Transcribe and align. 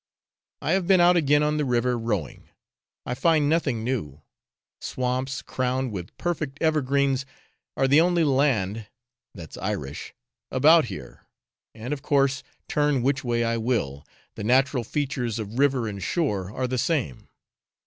I 0.63 0.71
have 0.71 0.87
been 0.87 0.99
out 0.99 1.15
again 1.15 1.43
on 1.43 1.57
the 1.57 1.63
river, 1.63 1.95
rowing. 1.95 2.49
I 3.05 3.13
find 3.13 3.47
nothing 3.47 3.83
new. 3.83 4.23
Swamps 4.79 5.43
crowned 5.43 5.91
with 5.91 6.17
perfect 6.17 6.59
evergreens 6.59 7.23
are 7.77 7.87
the 7.87 8.01
only 8.01 8.23
land 8.23 8.87
(that's 9.35 9.57
Irish!) 9.59 10.15
about 10.49 10.85
here, 10.85 11.27
and, 11.75 11.93
of 11.93 12.01
course, 12.01 12.41
turn 12.67 13.03
which 13.03 13.23
way 13.23 13.43
I 13.43 13.57
will, 13.57 14.03
the 14.33 14.43
natural 14.43 14.83
features 14.83 15.37
of 15.37 15.59
river 15.59 15.87
and 15.87 16.01
shore 16.01 16.51
are 16.51 16.67
the 16.67 16.79
same. 16.79 17.29